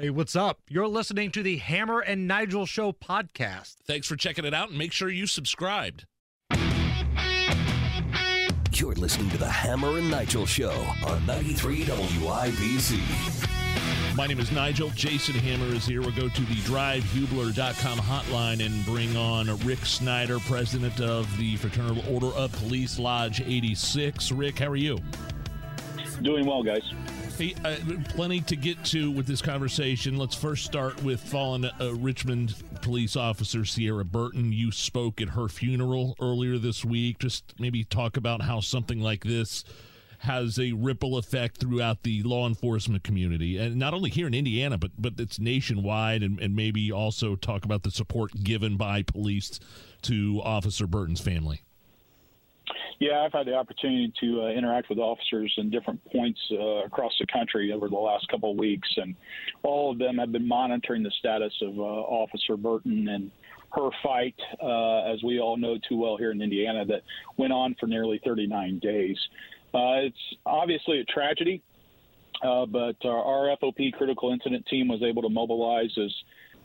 [0.00, 0.60] Hey, what's up?
[0.66, 3.74] You're listening to the Hammer and Nigel Show podcast.
[3.86, 6.06] Thanks for checking it out and make sure you subscribed.
[8.72, 10.72] You're listening to the Hammer and Nigel Show
[11.06, 12.96] on 93 WIBC.
[14.16, 14.88] My name is Nigel.
[14.94, 16.00] Jason Hammer is here.
[16.00, 22.02] We'll go to the drivehubler.com hotline and bring on Rick Snyder, president of the Fraternal
[22.10, 24.32] Order of Police Lodge 86.
[24.32, 24.98] Rick, how are you?
[26.22, 26.90] Doing well, guys.
[27.36, 27.76] Hey, uh,
[28.10, 30.18] plenty to get to with this conversation.
[30.18, 34.52] Let's first start with fallen uh, Richmond police officer Seara Burton.
[34.52, 37.18] You spoke at her funeral earlier this week.
[37.18, 39.64] Just maybe talk about how something like this
[40.18, 44.76] has a ripple effect throughout the law enforcement community, and not only here in Indiana,
[44.76, 49.58] but but it's nationwide, and, and maybe also talk about the support given by police
[50.02, 51.62] to Officer Burton's family.
[53.00, 57.12] Yeah, I've had the opportunity to uh, interact with officers in different points uh, across
[57.18, 59.16] the country over the last couple of weeks, and
[59.62, 63.30] all of them have been monitoring the status of uh, Officer Burton and
[63.72, 67.00] her fight, uh, as we all know too well here in Indiana, that
[67.38, 69.16] went on for nearly 39 days.
[69.72, 71.62] Uh, it's obviously a tragedy,
[72.42, 76.12] uh, but our, our FOP critical incident team was able to mobilize as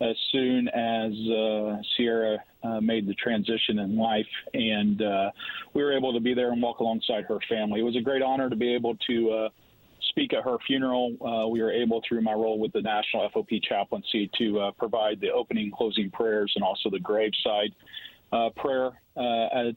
[0.02, 5.32] as soon as uh, Seara uh, made the transition in life, and uh,
[5.74, 7.80] we were able to be there and walk alongside her family.
[7.80, 9.50] It was a great honor to be able to uh,
[10.10, 11.16] speak at her funeral.
[11.22, 15.22] Uh, we were able, through my role with the National FOP Chaplaincy, to uh, provide
[15.22, 17.72] the opening, closing prayers, and also the graveside
[18.58, 18.92] prayer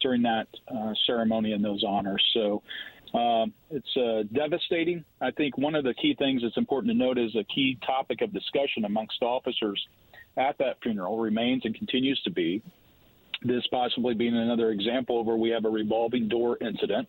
[0.00, 0.48] during that
[1.06, 2.24] ceremony and those honors.
[2.34, 2.62] So.
[3.14, 5.02] Um, it's uh, devastating.
[5.22, 8.20] I think one of the key things that's important to note is a key topic
[8.20, 9.82] of discussion amongst officers
[10.38, 12.62] at that funeral remains and continues to be
[13.42, 17.08] this possibly being another example where we have a revolving door incident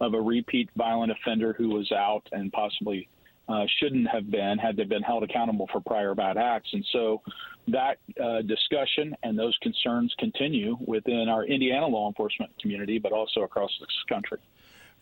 [0.00, 3.08] of a repeat violent offender who was out and possibly
[3.48, 6.68] uh, shouldn't have been had they been held accountable for prior bad acts.
[6.72, 7.22] And so
[7.68, 13.42] that uh, discussion and those concerns continue within our Indiana law enforcement community, but also
[13.42, 14.38] across this country.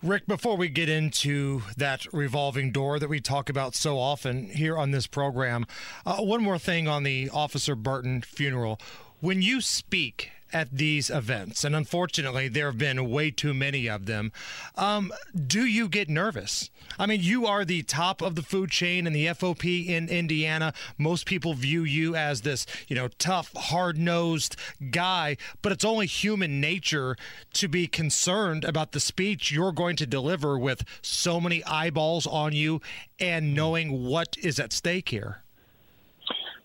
[0.02, 4.76] Rick, before we get into that revolving door that we talk about so often here
[4.76, 5.66] on this program,
[6.04, 8.78] uh, one more thing on the Officer Burton funeral.
[9.20, 14.06] When you speak at these events, and unfortunately, there have been way too many of
[14.06, 14.30] them.
[14.76, 16.70] Um, do you get nervous?
[16.96, 20.72] I mean, you are the top of the food chain in the FOP in Indiana.
[20.96, 24.54] Most people view you as this, you know, tough, hard nosed
[24.90, 27.16] guy, but it's only human nature
[27.54, 32.52] to be concerned about the speech you're going to deliver with so many eyeballs on
[32.52, 32.80] you
[33.18, 35.43] and knowing what is at stake here.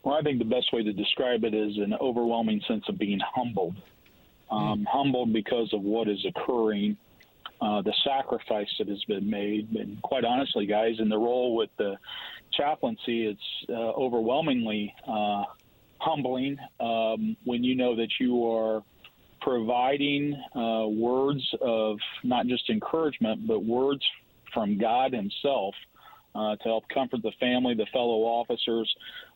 [0.10, 3.20] Well, I think the best way to describe it is an overwhelming sense of being
[3.20, 3.76] humbled.
[4.50, 4.86] Um, mm.
[4.88, 6.98] Humbled because of what is occurring,
[7.62, 9.70] uh, the sacrifice that has been made.
[9.76, 11.96] And quite honestly, guys, in the role with the
[12.54, 15.44] chaplaincy, it's uh, overwhelmingly uh,
[16.00, 18.82] humbling um, when you know that you are
[19.42, 24.02] providing uh, words of not just encouragement, but words
[24.56, 25.76] from God Himself
[26.40, 28.90] uh, to help comfort the family, the fellow officers,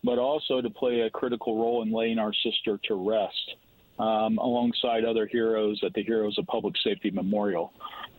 [0.04, 3.56] but also to play a critical role in laying our sister to rest.
[4.00, 7.72] Um, alongside other heroes at the Heroes of Public Safety Memorial.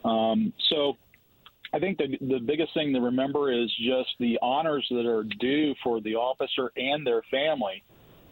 [0.05, 0.97] Um, so
[1.73, 5.75] I think the, the biggest thing to remember is just the honors that are due
[5.83, 7.83] for the officer and their family,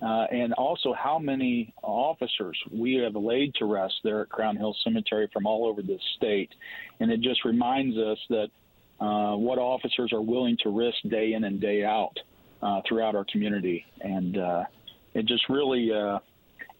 [0.00, 4.76] uh, and also how many officers we have laid to rest there at Crown Hill
[4.84, 6.50] Cemetery from all over the state.
[7.00, 8.50] And it just reminds us that
[9.02, 12.16] uh, what officers are willing to risk day in and day out
[12.62, 14.62] uh, throughout our community, and uh,
[15.14, 16.20] it just really uh,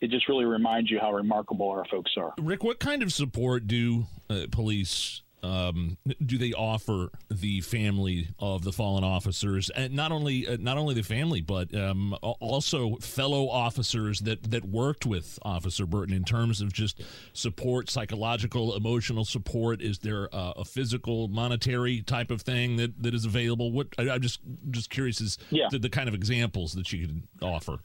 [0.00, 2.32] it just really reminds you how remarkable our folks are.
[2.38, 8.62] Rick, what kind of support do uh, police um, do they offer the family of
[8.64, 13.48] the fallen officers, and not only uh, not only the family, but um, also fellow
[13.48, 17.02] officers that that worked with Officer Burton in terms of just
[17.32, 19.82] support, psychological, emotional support?
[19.82, 23.72] Is there uh, a physical, monetary type of thing that, that is available?
[23.72, 25.69] What I, am just just curious is yeah.
[25.69, 27.78] to the kind of examples that you could offer.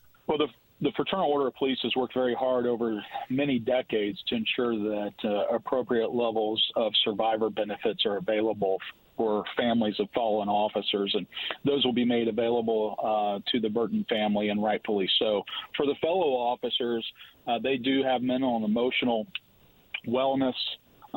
[0.79, 5.13] The Fraternal Order of Police has worked very hard over many decades to ensure that
[5.23, 8.77] uh, appropriate levels of survivor benefits are available
[9.15, 11.25] for families of fallen officers, and
[11.65, 15.41] those will be made available uh, to the Burton family, and rightfully so.
[15.75, 17.03] For the fellow officers,
[17.47, 19.25] uh, they do have mental and emotional
[20.07, 20.53] wellness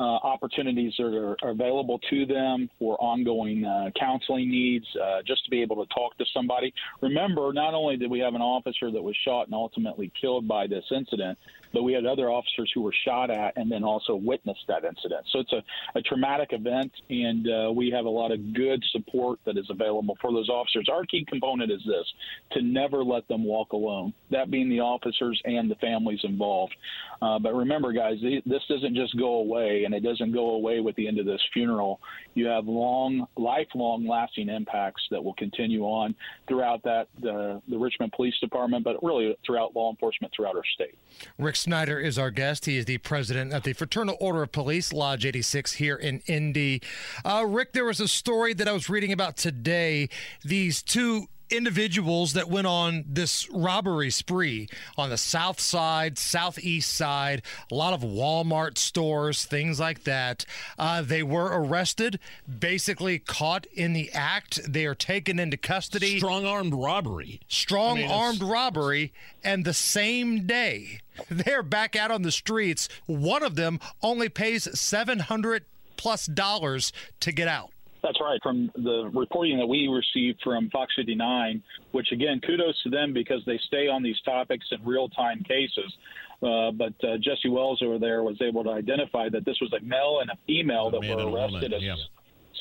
[0.01, 5.45] uh, opportunities that are, are, available to them for ongoing uh, counseling needs, uh, just
[5.45, 6.73] to be able to talk to somebody.
[7.01, 10.65] Remember, not only did we have an officer that was shot and ultimately killed by
[10.65, 11.37] this incident,
[11.71, 15.23] but we had other officers who were shot at and then also witnessed that incident.
[15.31, 15.61] So it's a,
[15.93, 20.17] a traumatic event, and uh, we have a lot of good support that is available
[20.19, 20.87] for those officers.
[20.91, 22.05] Our key component is this
[22.53, 26.73] to never let them walk alone, that being the officers and the families involved.
[27.21, 30.95] Uh, but remember, guys, this doesn't just go away, and it doesn't go away with
[30.95, 31.99] the end of this funeral.
[32.33, 36.15] You have long, lifelong, lasting impacts that will continue on
[36.47, 40.97] throughout that the, the Richmond Police Department, but really throughout law enforcement throughout our state.
[41.37, 42.65] Rick Snyder is our guest.
[42.65, 46.81] He is the president of the Fraternal Order of Police, Lodge 86, here in Indy.
[47.25, 50.09] Uh, Rick, there was a story that I was reading about today.
[50.43, 57.41] These two individuals that went on this robbery spree on the south side, southeast side,
[57.71, 60.45] a lot of Walmart stores, things like that.
[60.79, 62.19] Uh, they were arrested,
[62.59, 64.59] basically caught in the act.
[64.71, 66.17] They are taken into custody.
[66.17, 67.41] Strong armed robbery.
[67.47, 69.13] Strong I mean, armed robbery.
[69.43, 72.87] And the same day, they're back out on the streets.
[73.05, 75.65] One of them only pays 700
[75.97, 77.71] plus dollars to get out.
[78.03, 78.39] That's right.
[78.41, 81.61] From the reporting that we received from Fox 59,
[81.91, 85.93] which again, kudos to them because they stay on these topics in real time cases.
[86.41, 89.85] Uh, but uh, Jesse Wells over there was able to identify that this was a
[89.85, 91.95] male and a female that were arrested as yeah.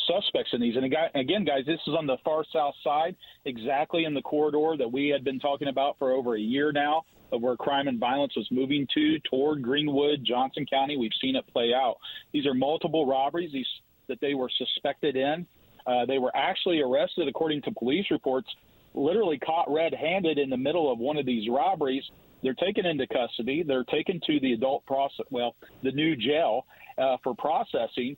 [0.07, 0.77] suspects in these.
[0.77, 3.17] And again, guys, this is on the far south side,
[3.47, 7.05] exactly in the corridor that we had been talking about for over a year now
[7.33, 10.99] of where crime and violence was moving to toward Greenwood, Johnson County.
[10.99, 11.97] We've seen it play out.
[12.33, 13.53] These are multiple robberies.
[13.53, 13.67] These
[14.11, 15.47] that they were suspected in.
[15.87, 18.49] Uh, they were actually arrested, according to police reports,
[18.93, 22.03] literally caught red handed in the middle of one of these robberies.
[22.43, 23.63] They're taken into custody.
[23.63, 26.67] They're taken to the adult process, well, the new jail
[26.99, 28.17] uh, for processing.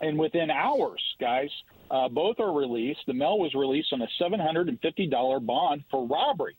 [0.00, 1.50] And within hours, guys,
[1.90, 3.00] uh, both are released.
[3.06, 6.56] The male was released on a $750 bond for robbery.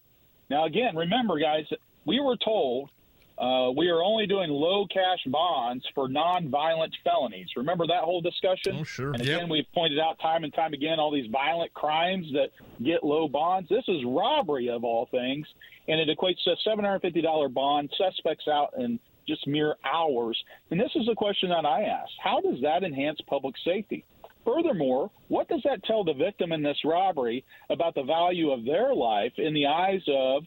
[0.49, 1.65] Now, again, remember, guys,
[2.05, 2.89] we were told
[3.37, 7.47] uh, we are only doing low cash bonds for non-violent felonies.
[7.55, 8.77] Remember that whole discussion?
[8.79, 9.13] Oh, sure.
[9.13, 9.49] And again, yep.
[9.49, 12.49] we've pointed out time and time again all these violent crimes that
[12.83, 13.69] get low bonds.
[13.69, 15.47] This is robbery of all things,
[15.87, 17.91] and it equates to a $750 bond.
[17.97, 20.41] Suspects out in just mere hours.
[20.69, 24.05] And this is a question that I ask: How does that enhance public safety?
[24.45, 28.93] Furthermore, what does that tell the victim in this robbery about the value of their
[28.93, 30.43] life in the eyes of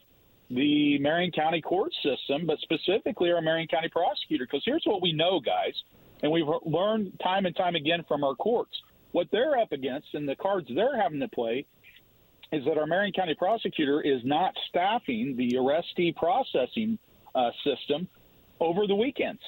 [0.49, 4.45] the Marion County court system, but specifically our Marion County prosecutor.
[4.45, 5.73] Because here's what we know, guys,
[6.21, 8.75] and we've learned time and time again from our courts
[9.15, 11.65] what they're up against and the cards they're having to play
[12.51, 16.99] is that our Marion County prosecutor is not staffing the arrestee processing
[17.33, 18.09] uh, system
[18.59, 19.39] over the weekends.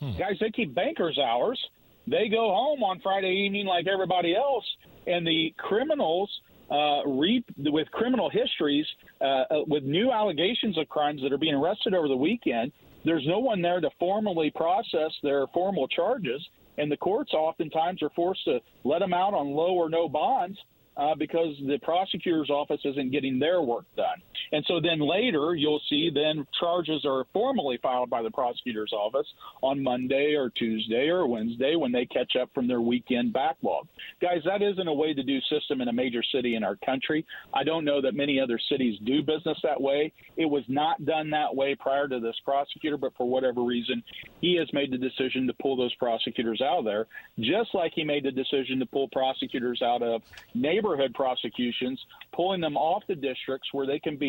[0.00, 0.18] Hmm.
[0.18, 1.60] Guys, they keep bankers' hours.
[2.08, 4.64] They go home on Friday evening like everybody else,
[5.06, 6.28] and the criminals
[6.70, 8.86] uh, with criminal histories,
[9.20, 12.72] uh, uh, with new allegations of crimes that are being arrested over the weekend.
[13.04, 16.42] There's no one there to formally process their formal charges,
[16.78, 20.58] and the courts oftentimes are forced to let them out on low or no bonds
[20.96, 24.22] uh, because the prosecutor's office isn't getting their work done.
[24.52, 29.26] And so then later, you'll see then charges are formally filed by the prosecutor's office
[29.62, 33.86] on Monday or Tuesday or Wednesday when they catch up from their weekend backlog.
[34.20, 37.26] Guys, that isn't a way to do system in a major city in our country.
[37.52, 40.12] I don't know that many other cities do business that way.
[40.36, 44.02] It was not done that way prior to this prosecutor, but for whatever reason,
[44.40, 47.06] he has made the decision to pull those prosecutors out of there,
[47.40, 50.22] just like he made the decision to pull prosecutors out of
[50.54, 52.00] neighborhood prosecutions,
[52.34, 54.23] pulling them off the districts where they can be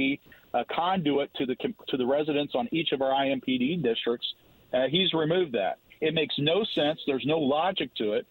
[0.54, 1.56] a conduit to the
[1.88, 4.28] to the residents on each of our IMPD districts.
[4.74, 5.80] Uh, he's removed that.
[6.02, 7.00] It makes no sense.
[7.06, 8.26] There's no logic to it.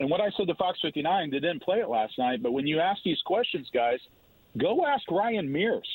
[0.00, 2.66] And what I said to Fox 59, they didn't play it last night, but when
[2.66, 3.98] you ask these questions, guys,
[4.56, 5.88] go ask Ryan Mears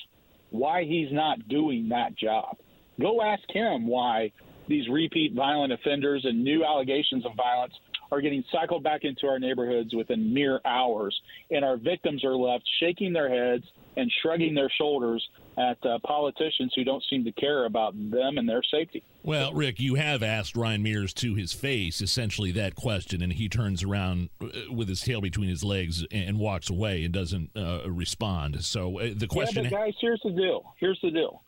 [0.50, 2.58] why he's not doing that job.
[3.00, 4.32] Go ask him why
[4.68, 7.74] these repeat violent offenders and new allegations of violence
[8.12, 12.64] are getting cycled back into our neighborhoods within mere hours, and our victims are left
[12.80, 17.66] shaking their heads and shrugging their shoulders at uh, politicians who don't seem to care
[17.66, 19.04] about them and their safety.
[19.22, 23.48] Well, Rick, you have asked Ryan Mears to his face essentially that question, and he
[23.50, 27.82] turns around uh, with his tail between his legs and walks away and doesn't uh,
[27.88, 28.64] respond.
[28.64, 30.74] So uh, the question, yeah, guys, here's the deal.
[30.80, 31.44] Here's the deal.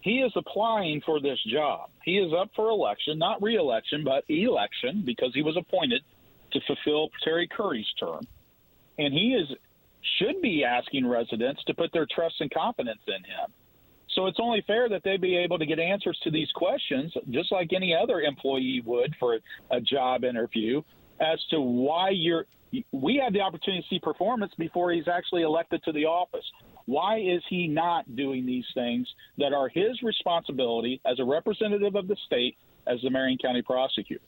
[0.00, 1.90] He is applying for this job.
[2.04, 6.02] He is up for election, not reelection, but election, because he was appointed
[6.52, 8.26] to fulfill Terry Curry's term.
[8.98, 9.48] And he is
[10.18, 13.52] should be asking residents to put their trust and confidence in him.
[14.14, 17.52] So it's only fair that they be able to get answers to these questions, just
[17.52, 19.38] like any other employee would for
[19.70, 20.82] a job interview,
[21.20, 22.46] as to why you're.
[22.92, 26.44] We have the opportunity to see performance before he's actually elected to the office.
[26.86, 29.06] Why is he not doing these things
[29.38, 34.22] that are his responsibility as a representative of the state as the Marion County prosecutor?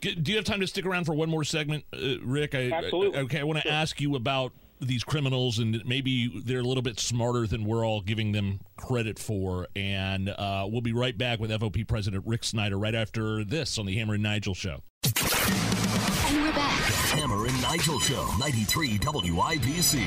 [0.00, 2.54] Do you have time to stick around for one more segment, uh, Rick?
[2.54, 3.18] I, Absolutely.
[3.20, 3.72] okay, I want to sure.
[3.72, 8.00] ask you about these criminals, and maybe they're a little bit smarter than we're all
[8.00, 9.68] giving them credit for.
[9.74, 13.86] And uh, we'll be right back with FOP President Rick Snyder right after this on
[13.86, 14.82] the Hammer and Nigel Show.
[15.04, 16.78] And we're back.
[16.86, 20.02] The Hammer and Nigel Show, 93 WIBC.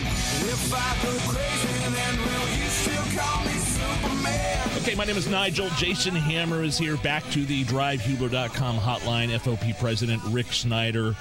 [4.79, 5.67] Okay, my name is Nigel.
[5.75, 6.95] Jason Hammer is here.
[6.97, 9.27] Back to the drivehubler.com hotline.
[9.37, 11.15] FOP President Rick Snyder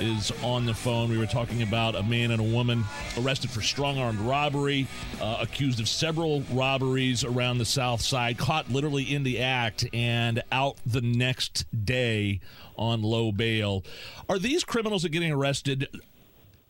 [0.00, 1.10] is on the phone.
[1.10, 2.82] We were talking about a man and a woman
[3.16, 4.88] arrested for strong armed robbery,
[5.20, 10.42] uh, accused of several robberies around the South Side, caught literally in the act, and
[10.50, 12.40] out the next day
[12.76, 13.84] on low bail.
[14.28, 15.86] Are these criminals that getting arrested?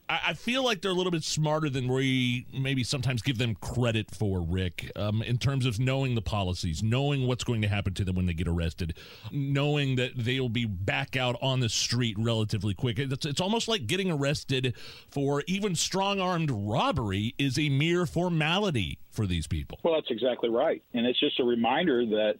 [0.06, 4.14] I feel like they're a little bit smarter than we maybe sometimes give them credit
[4.14, 8.04] for, Rick, um, in terms of knowing the policies, knowing what's going to happen to
[8.04, 8.94] them when they get arrested,
[9.32, 12.98] knowing that they'll be back out on the street relatively quick.
[12.98, 14.74] It's, it's almost like getting arrested
[15.08, 19.78] for even strong armed robbery is a mere formality for these people.
[19.82, 20.82] Well, that's exactly right.
[20.92, 22.34] And it's just a reminder that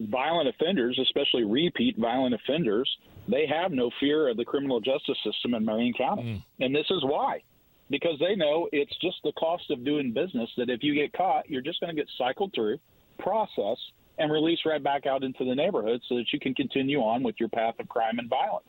[0.00, 2.88] violent offenders, especially repeat violent offenders,
[3.28, 6.22] they have no fear of the criminal justice system in Marion County.
[6.22, 6.64] Mm.
[6.64, 7.42] And this is why.
[7.90, 11.48] Because they know it's just the cost of doing business that if you get caught,
[11.48, 12.78] you're just going to get cycled through,
[13.18, 17.22] processed, and released right back out into the neighborhood so that you can continue on
[17.22, 18.66] with your path of crime and violence.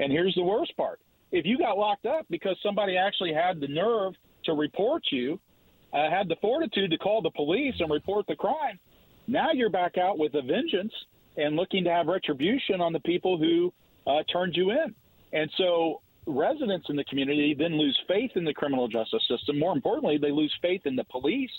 [0.00, 1.00] And here's the worst part
[1.30, 4.14] if you got locked up because somebody actually had the nerve
[4.44, 5.38] to report you,
[5.92, 8.78] uh, had the fortitude to call the police and report the crime,
[9.26, 10.92] now you're back out with a vengeance
[11.36, 13.72] and looking to have retribution on the people who
[14.06, 14.94] uh, turned you in.
[15.32, 19.58] And so residents in the community then lose faith in the criminal justice system.
[19.58, 21.50] More importantly, they lose faith in the police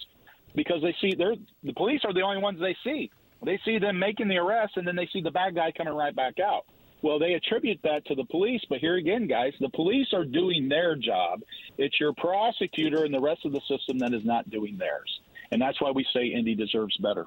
[0.56, 3.12] because they see they're the police are the only ones they see.
[3.44, 6.16] They see them making the arrest and then they see the bad guy coming right
[6.16, 6.66] back out.
[7.02, 10.68] Well, they attribute that to the police, but here again, guys, the police are doing
[10.68, 11.42] their job.
[11.78, 15.22] It's your prosecutor and the rest of the system that is not doing theirs.
[15.52, 17.26] And that's why we say Indy deserves better.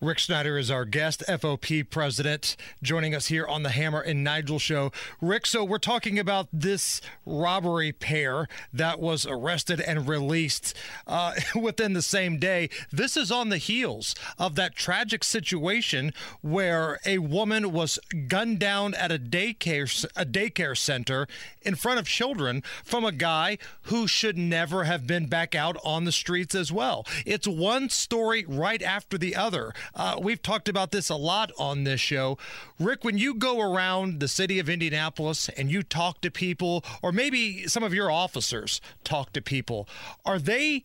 [0.00, 4.58] Rick Snyder is our guest, FOP president, joining us here on the Hammer and Nigel
[4.58, 4.92] show.
[5.20, 10.74] Rick, so we're talking about this robbery pair that was arrested and released
[11.06, 12.68] uh, within the same day.
[12.92, 16.12] This is on the heels of that tragic situation
[16.42, 21.26] where a woman was gunned down at a daycare a daycare center
[21.62, 26.04] in front of children from a guy who should never have been back out on
[26.04, 27.06] the streets as well.
[27.24, 29.72] It's one story right after the other.
[29.94, 32.38] Uh, we've talked about this a lot on this show.
[32.78, 37.12] Rick, when you go around the city of Indianapolis and you talk to people, or
[37.12, 39.88] maybe some of your officers talk to people,
[40.24, 40.84] are they,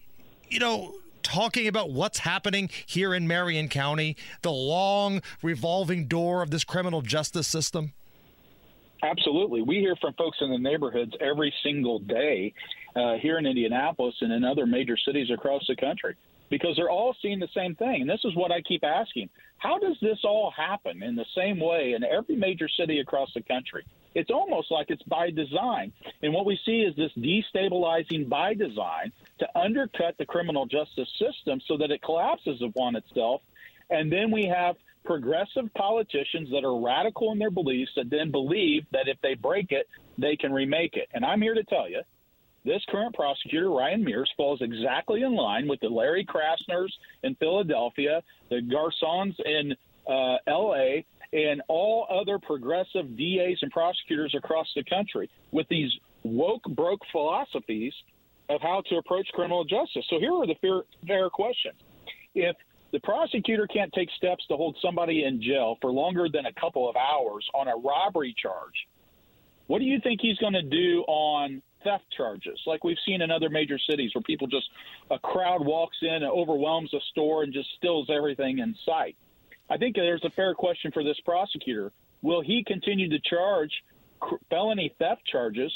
[0.50, 6.52] you know, talking about what's happening here in Marion County, the long revolving door of
[6.52, 7.94] this criminal justice system?
[9.04, 9.62] Absolutely.
[9.62, 12.54] We hear from folks in the neighborhoods every single day
[12.96, 16.16] uh, here in Indianapolis and in other major cities across the country
[16.50, 18.02] because they're all seeing the same thing.
[18.02, 21.60] And this is what I keep asking how does this all happen in the same
[21.60, 23.86] way in every major city across the country?
[24.16, 25.94] It's almost like it's by design.
[26.24, 31.62] And what we see is this destabilizing by design to undercut the criminal justice system
[31.68, 33.42] so that it collapses upon itself.
[33.92, 38.86] And then we have progressive politicians that are radical in their beliefs that then believe
[38.92, 41.08] that if they break it, they can remake it.
[41.14, 42.02] And I'm here to tell you
[42.64, 46.92] this current prosecutor, Ryan Mears, falls exactly in line with the Larry Krasners
[47.24, 49.74] in Philadelphia, the Gascons in
[50.08, 55.90] uh, L.A., and all other progressive DAs and prosecutors across the country with these
[56.24, 57.94] woke, broke philosophies
[58.50, 60.06] of how to approach criminal justice.
[60.10, 61.80] So here are the fair, fair questions.
[62.36, 62.56] If
[62.92, 66.90] the prosecutor can't take steps to hold somebody in jail for longer than a couple
[66.90, 68.88] of hours on a robbery charge,
[69.68, 73.32] what do you think he's going to do on theft charges, like we've seen in
[73.32, 74.70] other major cities where people just,
[75.10, 79.16] a crowd walks in and overwhelms a store and just steals everything in sight.
[79.70, 81.92] I think there's a fair question for this prosecutor.
[82.22, 83.72] Will he continue to charge
[84.50, 85.72] felony theft charges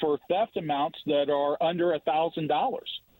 [0.00, 2.48] for theft amounts that are under a $1,000?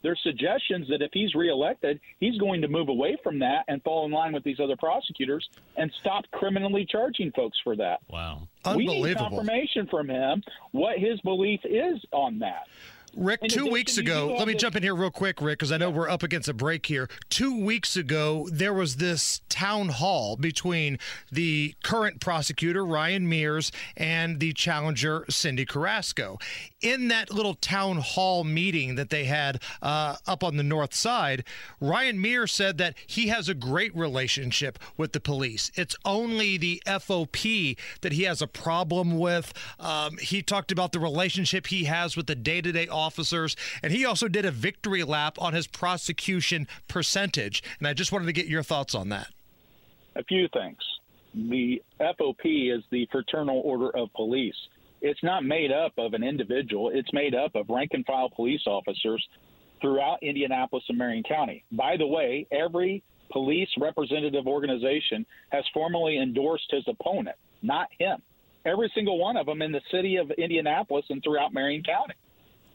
[0.03, 4.07] there's suggestions that if he's reelected, he's going to move away from that and fall
[4.07, 8.01] in line with these other prosecutors and stop criminally charging folks for that.
[8.09, 8.49] Wow.
[8.77, 12.67] We need confirmation from him what his belief is on that.
[13.17, 15.91] Rick, two weeks ago, let me jump in here real quick, Rick, because I know
[15.91, 17.09] we're up against a break here.
[17.29, 20.99] Two weeks ago, there was this town hall between
[21.31, 26.39] the current prosecutor, Ryan Mears, and the challenger, Cyndi Carrasco.
[26.81, 31.45] In that little town hall meeting that they had uh, up on the north side,
[31.79, 35.71] Ryan Mears said that he has a great relationship with the police.
[35.75, 39.53] It's only the FOP that he has a problem with.
[39.79, 43.57] Um, he talked about the relationship he has with the day to day officers.
[43.83, 47.63] And he also did a victory lap on his prosecution percentage.
[47.79, 49.29] And I just wanted to get your thoughts on that.
[50.17, 50.79] A few things.
[51.35, 54.57] The FOP is the Fraternal Order of Police.
[55.01, 58.63] It's not made up of an individual, it's made up of rank and file police
[58.67, 59.27] officers
[59.81, 61.65] throughout Indianapolis and Marion County.
[61.73, 68.21] By the way, every police representative organization has formally endorsed his opponent, not him.
[68.67, 72.15] Every single one of them in the city of Indianapolis and throughout Marion County.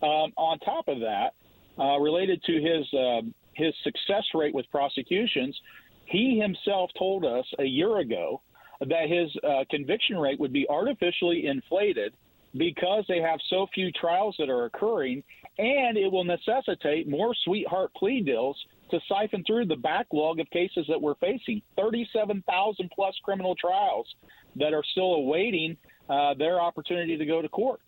[0.01, 1.33] Um, on top of that,
[1.77, 3.21] uh, related to his uh,
[3.53, 5.57] his success rate with prosecutions,
[6.05, 8.41] he himself told us a year ago
[8.81, 12.13] that his uh, conviction rate would be artificially inflated
[12.57, 15.23] because they have so few trials that are occurring,
[15.57, 18.57] and it will necessitate more sweetheart plea deals
[18.91, 24.07] to siphon through the backlog of cases that we're facing 37,000 plus criminal trials
[24.55, 25.75] that are still awaiting
[26.09, 27.81] uh, their opportunity to go to court.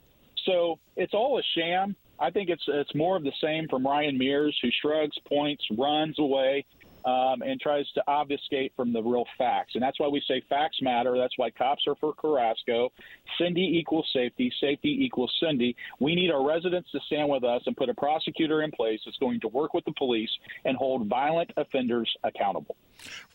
[0.46, 1.96] So it's all a sham.
[2.20, 6.17] I think it's it's more of the same from Ryan Mears, who shrugs, points, runs
[6.17, 6.65] away,
[7.06, 9.72] um, and tries to obfuscate from the real facts.
[9.75, 11.18] And that's why we say facts matter.
[11.18, 12.92] That's why cops are for Carrasco.
[13.39, 14.51] Cyndi equals safety.
[14.60, 15.75] Safety equals Cyndi.
[16.00, 19.18] We need our residents to stand with us and put a prosecutor in place that's
[19.18, 20.30] going to work with the police
[20.66, 22.75] and hold violent offenders accountable.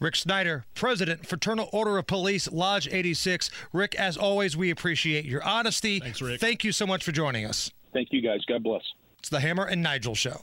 [0.00, 3.50] Rick Snyder, President, Fraternal Order of Police, Lodge 86.
[3.72, 6.00] Rick, as always, we appreciate your honesty.
[6.00, 6.40] Thanks, Rick.
[6.40, 7.70] Thank you so much for joining us.
[7.92, 8.40] Thank you, guys.
[8.48, 8.82] God bless.
[9.18, 10.42] It's the Hammer and Nigel Show.